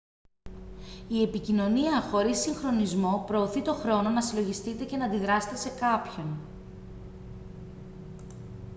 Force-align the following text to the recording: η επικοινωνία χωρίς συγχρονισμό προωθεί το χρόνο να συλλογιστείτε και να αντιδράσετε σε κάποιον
η 1.07 1.21
επικοινωνία 1.23 2.01
χωρίς 2.01 2.37
συγχρονισμό 2.39 3.23
προωθεί 3.27 3.61
το 3.61 3.73
χρόνο 3.73 4.09
να 4.09 4.21
συλλογιστείτε 4.21 4.85
και 4.85 4.97
να 4.97 5.05
αντιδράσετε 5.05 5.55
σε 5.55 5.69
κάποιον 5.69 6.37